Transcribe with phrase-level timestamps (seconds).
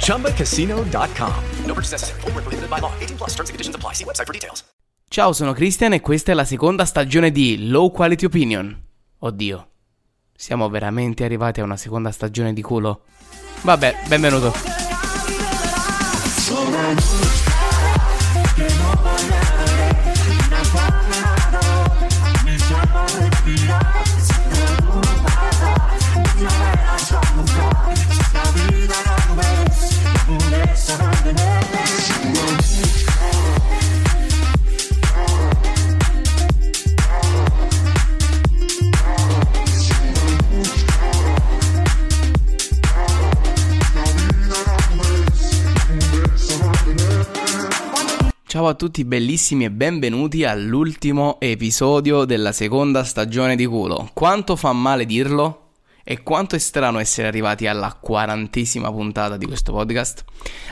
[0.00, 1.34] ChumbaCasino.com.
[1.66, 2.20] No purchase necessary.
[2.22, 2.92] Void where prohibited by law.
[2.98, 3.94] 18 plus terms and conditions apply.
[3.94, 4.64] See website for details.
[5.10, 8.78] Ciao, sono Christian e questa è la seconda stagione di Low Quality Opinion.
[9.20, 9.68] Oddio,
[10.36, 13.04] siamo veramente arrivati a una seconda stagione di culo?
[13.62, 14.52] Vabbè, benvenuto.
[48.58, 54.10] Ciao a tutti bellissimi e benvenuti all'ultimo episodio della seconda stagione di culo.
[54.14, 55.67] Quanto fa male dirlo?
[56.10, 60.24] E quanto è strano essere arrivati alla quarantesima puntata di questo podcast?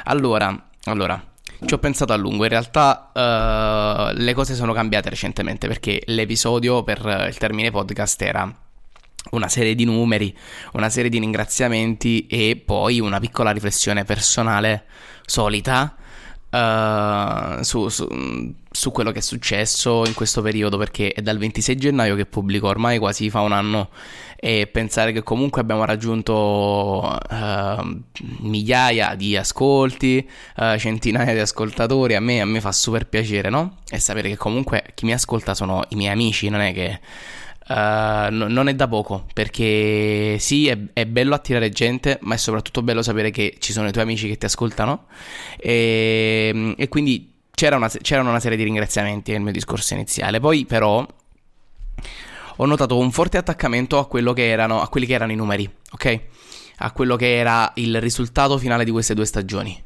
[0.04, 1.22] Allora, allora,
[1.62, 2.44] ci ho pensato a lungo.
[2.44, 8.50] In realtà uh, le cose sono cambiate recentemente perché l'episodio per il termine podcast era
[9.32, 10.34] una serie di numeri,
[10.72, 14.86] una serie di ringraziamenti e poi una piccola riflessione personale
[15.26, 15.96] solita
[16.56, 18.06] uh, su, su,
[18.70, 22.68] su, quello che è successo in questo periodo perché è dal 26 gennaio che pubblico,
[22.68, 23.90] ormai quasi fa un anno
[24.36, 28.02] e pensare che comunque abbiamo raggiunto uh,
[28.40, 33.78] migliaia di ascolti, uh, centinaia di ascoltatori, a me, a me fa super piacere, no?
[33.88, 37.00] E sapere che comunque chi mi ascolta sono i miei amici, non è che...
[37.68, 42.38] Uh, no, non è da poco perché sì, è, è, bello attirare gente, ma è
[42.38, 45.06] soprattutto bello sapere che ci sono i tuoi amici che ti ascoltano.
[45.58, 50.38] E, e quindi c'era una, c'erano una serie di ringraziamenti nel mio discorso iniziale.
[50.38, 51.04] Poi, però,
[52.56, 56.20] ho notato un forte attaccamento a, che erano, a quelli che erano i numeri, ok?
[56.78, 59.82] A quello che era il risultato finale di queste due stagioni.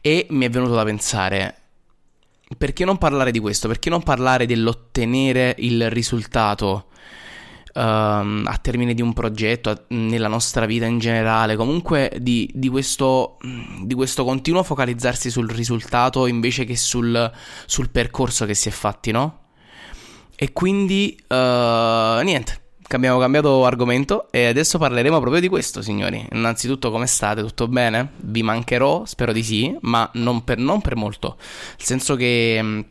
[0.00, 1.56] E mi è venuto da pensare.
[2.56, 3.66] Perché non parlare di questo?
[3.66, 6.86] Perché non parlare dell'ottenere il risultato
[7.74, 12.68] um, a termine di un progetto, a, nella nostra vita in generale, comunque di, di,
[12.68, 13.38] questo,
[13.82, 17.30] di, questo, continuo focalizzarsi sul risultato invece che sul,
[17.66, 19.40] sul percorso che si è fatti, no?
[20.36, 26.24] E quindi, uh, niente, abbiamo cambiato argomento e adesso parleremo proprio di questo, signori.
[26.32, 27.42] Innanzitutto, come state?
[27.42, 28.12] Tutto bene?
[28.18, 29.04] Vi mancherò?
[29.04, 31.36] Spero di sì, ma non per, non per molto.
[31.38, 32.84] Nel senso che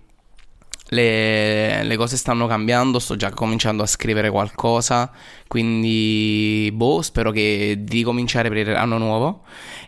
[0.87, 5.11] le, le, cose stanno cambiando, sto già cominciando a scrivere qualcosa,
[5.47, 9.43] quindi boh, spero che di cominciare per il nuovo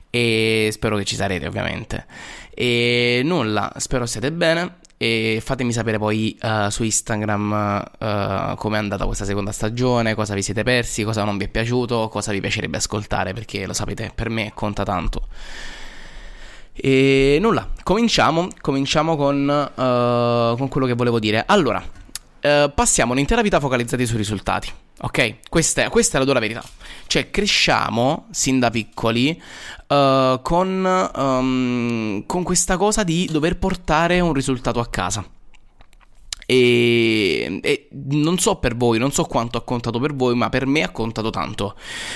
[0.10, 2.06] e spero che ci sarete ovviamente.
[2.50, 8.80] E nulla, spero siate bene e fatemi sapere poi uh, su Instagram uh, come è
[8.80, 12.42] andata questa seconda stagione, cosa vi siete persi, cosa non vi è piaciuto, cosa vi
[12.42, 15.28] piacerebbe ascoltare perché lo sapete, per me conta tanto.
[16.74, 21.44] E nulla, cominciamo, cominciamo con, uh, con quello che volevo dire.
[21.46, 21.84] Allora,
[22.48, 24.72] uh, passiamo un'intera vita focalizzati sui risultati,
[25.02, 25.50] ok?
[25.50, 26.64] Questa è, questa è, la dura verità.
[27.08, 29.42] Cioè, cresciamo sin da piccoli
[29.88, 35.26] uh, con, um, con questa cosa di dover portare un risultato a casa.
[36.50, 40.66] E, e, non so per voi, non so quanto ha contato per voi, ma per
[40.66, 41.76] me ha contato tanto.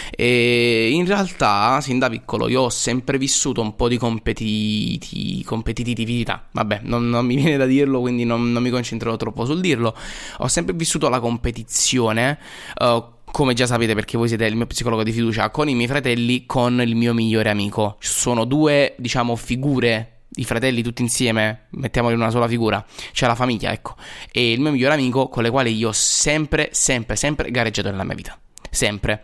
[0.10, 6.48] E in realtà, sin da piccolo, io ho sempre vissuto un po' di competiti, competitività.
[6.50, 9.94] Vabbè, non, non, mi viene da dirlo, quindi non, non, mi concentrerò troppo sul dirlo.
[10.38, 12.40] Ho sempre vissuto la competizione.
[12.80, 15.88] Uh, come già sapete perché voi siete il mio psicologo di fiducia, con i miei
[15.88, 17.98] fratelli, con il mio migliore amico.
[18.00, 23.36] Sono due, diciamo, figure i fratelli tutti insieme, mettiamoli in una sola figura, c'è la
[23.36, 23.96] famiglia, ecco,
[24.32, 28.04] e il mio migliore amico con le quali io ho sempre, sempre, sempre gareggiato nella
[28.04, 28.38] mia vita,
[28.70, 29.24] sempre.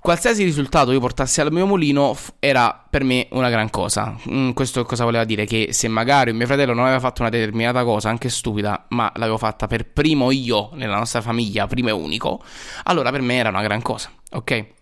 [0.00, 4.16] qualsiasi risultato io portassi al mio mulino era per me una gran cosa.
[4.30, 5.44] Mm, questo cosa voleva dire?
[5.44, 9.38] Che se magari mio fratello non aveva fatto una determinata cosa, anche stupida, ma l'avevo
[9.38, 12.42] fatta per primo io nella nostra famiglia, primo e unico,
[12.84, 14.76] allora per me era una gran cosa, ok?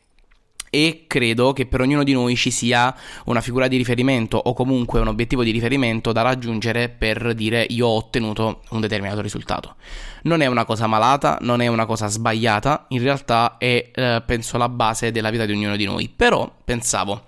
[0.76, 2.94] E credo che per ognuno di noi ci sia
[3.24, 7.86] una figura di riferimento o comunque un obiettivo di riferimento da raggiungere per dire io
[7.86, 9.76] ho ottenuto un determinato risultato.
[10.24, 14.58] Non è una cosa malata, non è una cosa sbagliata, in realtà è eh, penso
[14.58, 16.12] la base della vita di ognuno di noi.
[16.14, 17.22] Però pensavo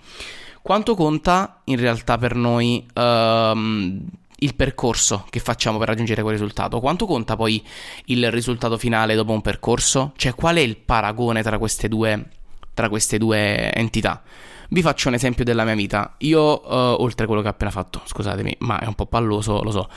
[0.60, 4.00] quanto conta in realtà per noi ehm,
[4.40, 6.80] il percorso che facciamo per raggiungere quel risultato?
[6.80, 7.64] Quanto conta poi
[8.06, 10.12] il risultato finale dopo un percorso?
[10.16, 12.36] Cioè qual è il paragone tra queste due
[12.78, 14.22] tra queste due entità.
[14.68, 16.14] Vi faccio un esempio della mia vita.
[16.18, 19.62] Io, uh, oltre a quello che ho appena fatto, scusatemi, ma è un po' palloso,
[19.64, 19.88] lo so.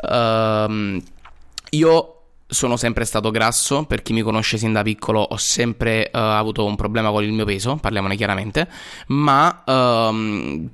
[0.00, 1.00] Uh,
[1.70, 2.08] io
[2.46, 6.64] sono sempre stato grasso, per chi mi conosce sin da piccolo ho sempre uh, avuto
[6.64, 8.68] un problema con il mio peso, parliamone chiaramente,
[9.08, 10.70] ma um,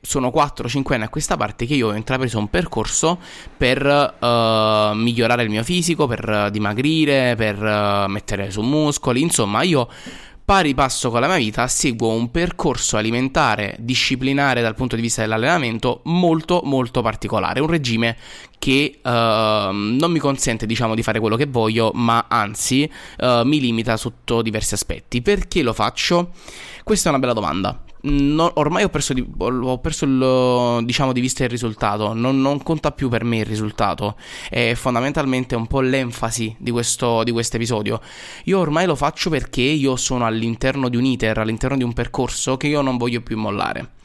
[0.00, 3.18] sono 4-5 anni a questa parte che io ho intrapreso un percorso
[3.56, 9.88] per uh, migliorare il mio fisico, per dimagrire, per uh, mettere su muscoli, insomma io
[10.44, 15.22] pari passo con la mia vita, seguo un percorso alimentare disciplinare dal punto di vista
[15.22, 18.16] dell'allenamento molto molto particolare, un regime
[18.58, 23.60] che uh, non mi consente diciamo di fare quello che voglio, ma anzi uh, mi
[23.60, 25.20] limita sotto diversi aspetti.
[25.22, 26.30] Perché lo faccio?
[26.84, 31.20] Questa è una bella domanda no, ormai ho perso, di, ho perso il, diciamo, di
[31.20, 34.16] vista il risultato, non, non, conta più per me il risultato,
[34.48, 38.00] è fondamentalmente un po' l'enfasi di questo episodio.
[38.44, 42.56] Io ormai lo faccio perché io sono all'interno di un iter, all'interno di un percorso
[42.56, 44.00] che io non voglio più mollare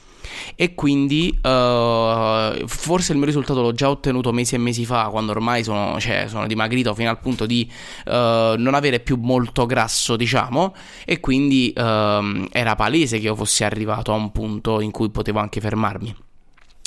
[0.56, 5.31] e quindi uh, forse il mio risultato l'ho già ottenuto mesi e mesi fa quando
[5.31, 7.69] ormai sono, cioè, sono dimagrito fino al punto di
[8.06, 8.12] uh,
[8.57, 10.74] non avere più molto grasso diciamo.
[11.06, 15.39] E quindi uh, era palese che io fossi arrivato a un punto in cui potevo
[15.39, 16.25] anche fermarmi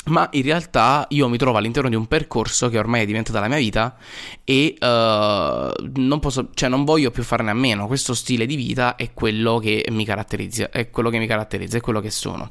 [0.05, 3.47] ma in realtà io mi trovo all'interno di un percorso che ormai è diventata la
[3.47, 3.95] mia vita
[4.43, 7.85] e uh, non, posso, cioè non voglio più farne a meno.
[7.85, 11.81] Questo stile di vita è quello che mi caratterizza, è quello che mi caratterizza, è
[11.81, 12.49] quello che sono.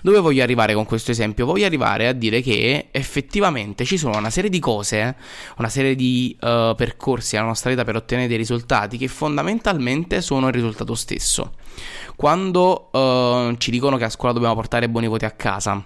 [0.00, 1.44] Dove voglio arrivare con questo esempio?
[1.44, 5.16] Voglio arrivare a dire che effettivamente ci sono una serie di cose,
[5.56, 10.46] una serie di uh, percorsi nella nostra vita per ottenere dei risultati che fondamentalmente sono
[10.46, 11.54] il risultato stesso.
[12.14, 15.84] Quando uh, ci dicono che a scuola dobbiamo portare buoni voti a casa,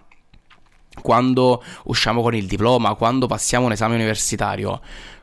[1.00, 4.80] quando usciamo con il diploma, quando passiamo un esame universitario,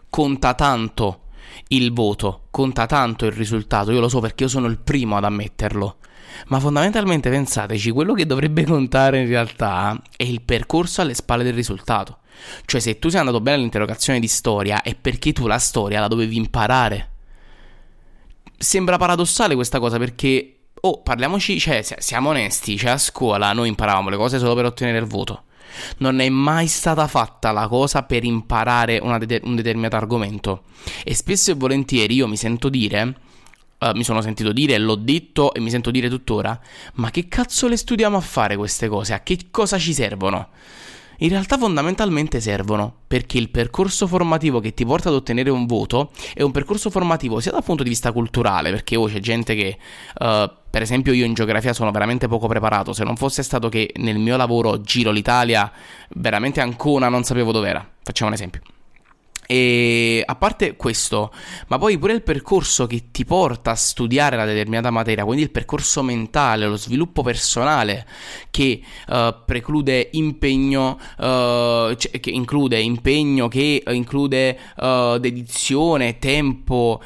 [0.10, 1.22] conta tanto
[1.70, 5.24] il voto, conta tanto il risultato, io lo so perché io sono il primo ad
[5.24, 5.98] ammetterlo.
[6.48, 11.54] Ma fondamentalmente pensateci, quello che dovrebbe contare in realtà è il percorso alle spalle del
[11.54, 12.20] risultato.
[12.66, 16.08] Cioè se tu sei andato bene all'interrogazione di storia è perché tu la storia la
[16.08, 17.12] dovevi imparare.
[18.58, 24.10] Sembra paradossale questa cosa perché, oh, parliamoci, cioè siamo onesti, cioè a scuola noi imparavamo
[24.10, 25.44] le cose solo per ottenere il voto.
[25.98, 30.64] Non è mai stata fatta la cosa per imparare de- un determinato argomento.
[31.04, 33.16] E spesso e volentieri io mi sento dire.
[33.80, 36.58] Uh, mi sono sentito dire, l'ho detto e mi sento dire tuttora.
[36.96, 39.14] Ma che cazzo le studiamo a fare queste cose?
[39.14, 40.50] A che cosa ci servono?
[41.18, 46.12] In realtà fondamentalmente servono perché il percorso formativo che ti porta ad ottenere un voto
[46.34, 49.78] è un percorso formativo sia dal punto di vista culturale, perché oh, c'è gente che,
[50.20, 53.92] uh, per esempio io in geografia sono veramente poco preparato, se non fosse stato che
[53.98, 55.72] nel mio lavoro giro l'Italia,
[56.16, 58.62] veramente ancora non sapevo dov'era, facciamo un esempio.
[59.46, 61.32] E a parte questo,
[61.68, 65.52] ma poi pure il percorso che ti porta a studiare la determinata materia, quindi il
[65.52, 68.08] percorso mentale, lo sviluppo personale
[68.50, 77.02] che uh, preclude impegno, uh, cioè, che include impegno, che include uh, dedizione, tempo,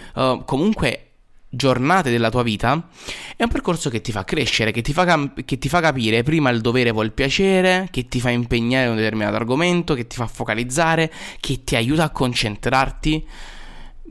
[0.45, 1.06] comunque
[1.49, 2.87] giornate della tua vita,
[3.35, 6.23] è un percorso che ti fa crescere, che ti fa, camp- che ti fa capire
[6.23, 10.15] prima il dovere il piacere, che ti fa impegnare in un determinato argomento, che ti
[10.15, 13.27] fa focalizzare, che ti aiuta a concentrarti.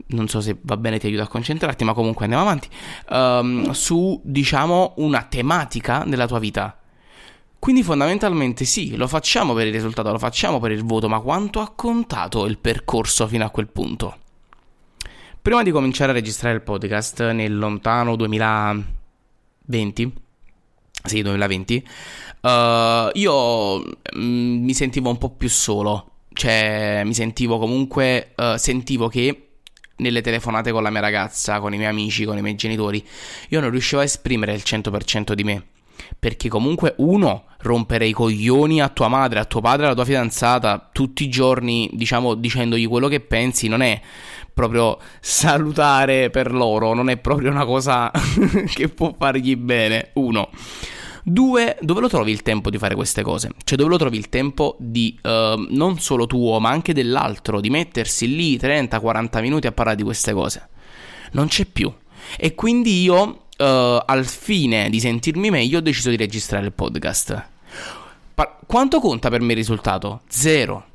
[0.07, 2.69] Non so se va bene ti aiuta a concentrarti, ma comunque andiamo avanti.
[3.09, 6.77] Um, su, diciamo, una tematica della tua vita.
[7.59, 11.59] Quindi fondamentalmente sì, lo facciamo per il risultato, lo facciamo per il voto, ma quanto
[11.59, 14.17] ha contato il percorso fino a quel punto?
[15.41, 20.13] Prima di cominciare a registrare il podcast nel lontano 2020,
[21.03, 21.87] sì, 2020,
[22.41, 26.11] uh, eh, io mm, mi sentivo un po' più solo.
[26.33, 29.47] Cioè, mi sentivo comunque, uh, sentivo che
[29.97, 33.03] nelle telefonate con la mia ragazza, con i miei amici, con i miei genitori,
[33.49, 35.65] io non riuscivo a esprimere il 100% di me.
[36.17, 40.89] Perché comunque uno rompere i coglioni a tua madre, a tuo padre, alla tua fidanzata
[40.91, 43.99] tutti i giorni, diciamo, dicendogli quello che pensi, non è
[44.53, 48.11] proprio salutare per loro, non è proprio una cosa
[48.73, 50.09] che può fargli bene.
[50.13, 50.49] Uno.
[51.23, 53.51] Due, dove lo trovi il tempo di fare queste cose?
[53.63, 57.69] Cioè, dove lo trovi il tempo di uh, non solo tuo, ma anche dell'altro, di
[57.69, 60.69] mettersi lì 30-40 minuti a parlare di queste cose?
[61.33, 61.93] Non c'è più.
[62.37, 63.63] E quindi io, uh,
[64.05, 67.45] al fine di sentirmi meglio, ho deciso di registrare il podcast.
[68.33, 70.21] Pa- quanto conta per me il risultato?
[70.27, 70.85] Zero.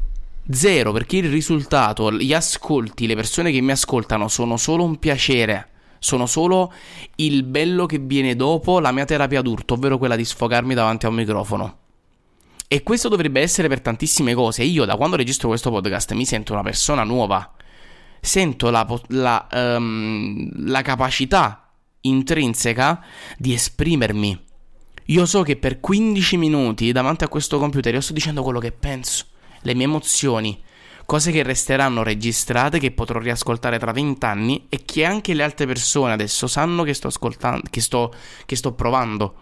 [0.51, 5.69] Zero, perché il risultato, gli ascolti, le persone che mi ascoltano sono solo un piacere
[6.03, 6.73] sono solo
[7.17, 11.09] il bello che viene dopo la mia terapia d'urto, ovvero quella di sfogarmi davanti a
[11.09, 11.77] un microfono.
[12.67, 14.65] E questo dovrebbe essere per tantissime cose.
[14.65, 17.53] Io da quando registro questo podcast mi sento una persona nuova.
[18.21, 21.62] Sento la, la, um, la capacità
[22.03, 23.05] intrinseca
[23.37, 24.41] di esprimermi.
[25.07, 28.73] Io so che per 15 minuti davanti a questo computer io sto dicendo quello che
[28.73, 29.27] penso,
[29.63, 30.63] le mie emozioni,
[31.05, 36.13] cose che resteranno registrate, che potrò riascoltare tra vent'anni e che anche le altre persone
[36.13, 38.15] adesso sanno che sto ascoltando, che sto,
[38.47, 39.35] che sto provando.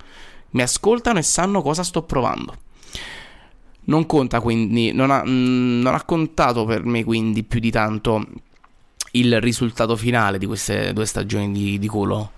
[0.51, 2.57] Mi ascoltano e sanno cosa sto provando.
[3.83, 8.25] Non conta quindi, non ha, mm, non ha contato per me quindi più di tanto
[9.13, 12.33] il risultato finale di queste due stagioni di, di culo.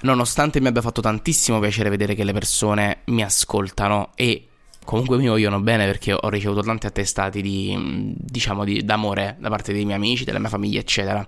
[0.00, 4.48] Nonostante mi abbia fatto tantissimo piacere vedere che le persone mi ascoltano e
[4.84, 9.72] comunque mi vogliono bene perché ho ricevuto tanti attestati di, diciamo, di, d'amore da parte
[9.72, 11.26] dei miei amici, della mia famiglia, eccetera.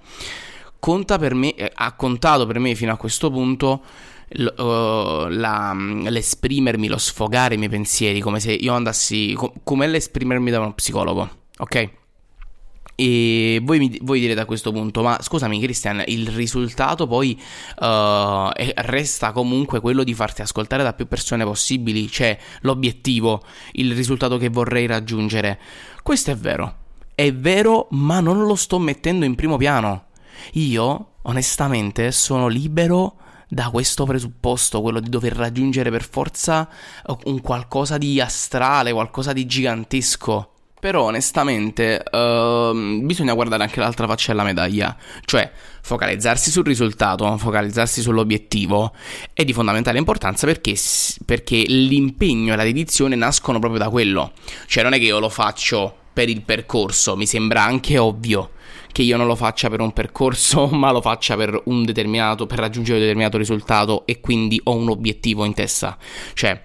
[0.79, 3.83] Conta per me, eh, ha contato per me fino a questo punto
[4.29, 9.87] l, uh, la, l'esprimermi, lo sfogare i miei pensieri, come se io andassi, com- come
[9.87, 11.91] l'esprimermi da uno psicologo, ok?
[12.99, 17.39] E voi, mi, voi direte a questo punto, ma scusami Christian, il risultato poi
[17.79, 24.39] uh, resta comunque quello di farti ascoltare da più persone possibili, cioè l'obiettivo, il risultato
[24.39, 25.61] che vorrei raggiungere.
[26.03, 26.77] Questo è vero,
[27.15, 30.07] è vero, ma non lo sto mettendo in primo piano.
[30.53, 36.67] Io, onestamente, sono libero da questo presupposto, quello di dover raggiungere per forza
[37.25, 40.53] un qualcosa di astrale, qualcosa di gigantesco.
[40.87, 45.51] Però onestamente uh, bisogna guardare anche l'altra faccia della medaglia, cioè
[45.83, 48.95] focalizzarsi sul risultato, focalizzarsi sull'obiettivo
[49.33, 50.77] è di fondamentale importanza perché,
[51.25, 54.31] perché l'impegno e la dedizione nascono proprio da quello.
[54.69, 58.51] Cioè non è che io lo faccio per il percorso, mi sembra anche ovvio
[58.93, 62.61] che io non lo faccia per un percorso, ma lo faccia per un determinato, per
[62.61, 65.99] raggiungere un determinato risultato e quindi ho un obiettivo in testa.
[66.33, 66.63] Cioè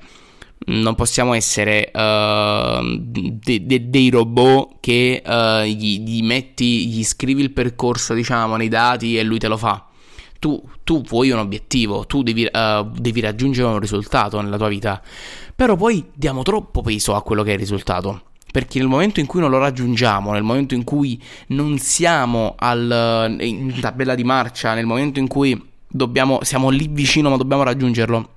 [0.65, 7.41] non possiamo essere uh, de- de- dei robot che uh, gli, gli, metti, gli scrivi
[7.41, 9.85] il percorso, diciamo, nei dati e lui te lo fa.
[10.39, 15.01] Tu, tu vuoi un obiettivo, tu devi, uh, devi, raggiungere un risultato nella tua vita,
[15.55, 18.23] però poi diamo troppo peso a quello che è il risultato.
[18.51, 23.37] Perché nel momento in cui non lo raggiungiamo, nel momento in cui non siamo al,
[23.39, 28.29] in tabella di marcia, nel momento in cui dobbiamo, siamo lì vicino ma dobbiamo raggiungerlo,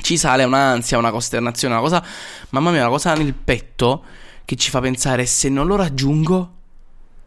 [0.00, 2.04] ci sale un'ansia, una costernazione, una cosa,
[2.50, 4.04] mamma mia, una cosa nel petto
[4.44, 6.50] che ci fa pensare se non lo raggiungo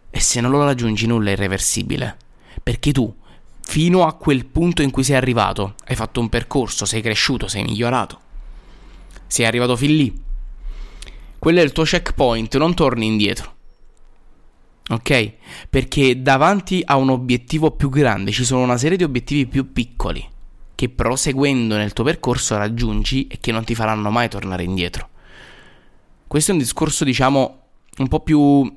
[0.09, 2.17] e se non lo raggiungi nulla è irreversibile.
[2.63, 3.13] Perché tu,
[3.61, 7.63] fino a quel punto in cui sei arrivato, hai fatto un percorso, sei cresciuto, sei
[7.63, 8.19] migliorato.
[9.27, 10.23] Sei arrivato fin lì.
[11.37, 13.53] Quello è il tuo checkpoint, non torni indietro.
[14.89, 15.33] Ok?
[15.69, 20.33] Perché davanti a un obiettivo più grande ci sono una serie di obiettivi più piccoli
[20.75, 25.09] che proseguendo nel tuo percorso raggiungi e che non ti faranno mai tornare indietro.
[26.27, 27.61] Questo è un discorso, diciamo,
[27.97, 28.71] un po' più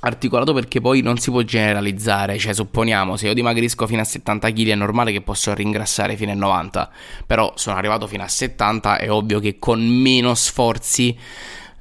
[0.00, 4.50] articolato perché poi non si può generalizzare, cioè supponiamo se io dimagrisco fino a 70
[4.52, 6.90] kg è normale che posso ringrassare fino a 90,
[7.26, 11.16] però sono arrivato fino a 70 è ovvio che con meno sforzi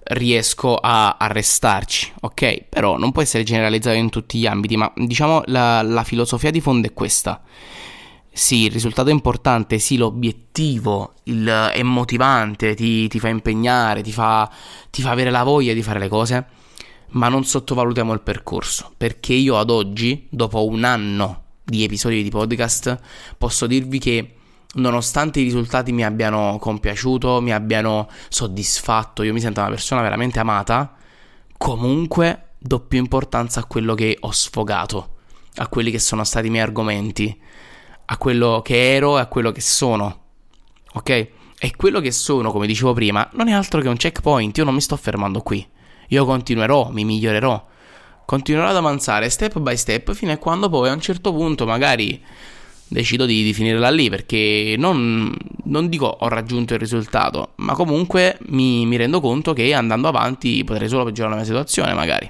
[0.10, 2.64] riesco a, a restarci, ok?
[2.70, 6.62] Però non può essere generalizzato in tutti gli ambiti, ma diciamo la, la filosofia di
[6.62, 7.42] fondo è questa
[8.38, 14.12] sì, il risultato è importante, sì, l'obiettivo il, è motivante, ti, ti fa impegnare, ti
[14.12, 14.48] fa,
[14.92, 16.46] ti fa avere la voglia di fare le cose,
[17.14, 22.30] ma non sottovalutiamo il percorso, perché io ad oggi, dopo un anno di episodi di
[22.30, 23.00] podcast,
[23.40, 24.36] posso dirvi che
[24.76, 30.38] nonostante i risultati mi abbiano compiaciuto, mi abbiano soddisfatto, io mi sento una persona veramente
[30.38, 30.96] amata,
[31.58, 35.16] comunque do più importanza a quello che ho sfogato,
[35.56, 37.46] a quelli che sono stati i miei argomenti
[38.10, 40.22] a quello che ero e a quello che sono.
[40.94, 41.10] Ok?
[41.60, 44.58] E quello che sono, come dicevo prima, non è altro che un checkpoint.
[44.58, 45.66] Io non mi sto fermando qui.
[46.10, 47.66] Io continuerò, mi migliorerò.
[48.26, 52.22] Continuerò ad avanzare step by step fino a quando poi a un certo punto magari
[52.90, 55.34] decido di, di finirla lì perché non,
[55.66, 60.64] non dico ho raggiunto il risultato, ma comunque mi, mi rendo conto che andando avanti
[60.64, 62.30] potrei solo peggiorare la mia situazione, magari.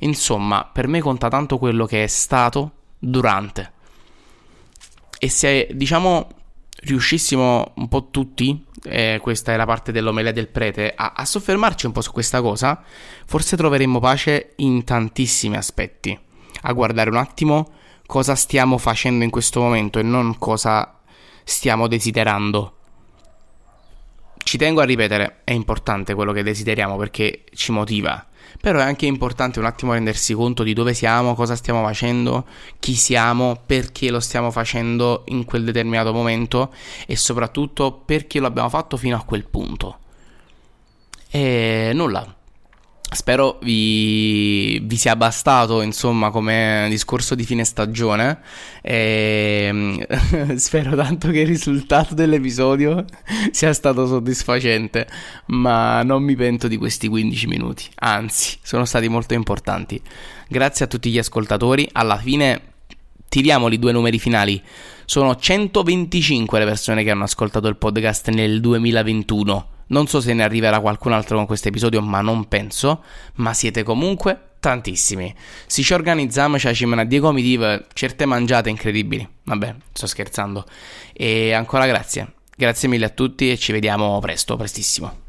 [0.00, 3.73] Insomma, per me conta tanto quello che è stato durante.
[5.18, 6.28] E se diciamo
[6.84, 11.86] riuscissimo un po' tutti, eh, questa è la parte dell'omelia del prete, a, a soffermarci
[11.86, 12.82] un po' su questa cosa,
[13.26, 16.18] forse troveremmo pace in tantissimi aspetti.
[16.62, 17.72] A guardare un attimo
[18.06, 21.00] cosa stiamo facendo in questo momento e non cosa
[21.42, 22.76] stiamo desiderando.
[24.36, 28.26] Ci tengo a ripetere, è importante quello che desideriamo perché ci motiva,
[28.60, 32.46] però è anche importante un attimo rendersi conto di dove siamo, cosa stiamo facendo,
[32.80, 36.72] chi siamo, perché lo stiamo facendo in quel determinato momento
[37.06, 39.98] e soprattutto perché lo abbiamo fatto fino a quel punto.
[41.30, 42.34] E nulla,
[43.14, 48.40] Spero vi, vi, sia bastato, insomma, come discorso di fine stagione.
[48.82, 50.06] E
[50.56, 53.04] spero tanto che il risultato dell'episodio
[53.50, 55.06] sia stato soddisfacente.
[55.46, 60.00] Ma non mi pento di questi 15 minuti, anzi, sono stati molto importanti.
[60.48, 61.88] Grazie a tutti gli ascoltatori.
[61.92, 62.73] Alla fine,
[63.34, 64.62] tiriamoli due numeri finali.
[65.06, 70.42] Sono 125 le persone che hanno ascoltato il podcast nel 2021 non so se ne
[70.42, 73.04] arriverà qualcun altro con questo episodio, ma non penso.
[73.34, 75.32] Ma siete comunque tantissimi.
[75.66, 79.28] Se ci organizziamo, ci a die comitive, certe mangiate incredibili.
[79.42, 80.64] Vabbè, sto scherzando.
[81.12, 82.32] E ancora grazie.
[82.56, 85.23] Grazie mille a tutti e ci vediamo presto, prestissimo.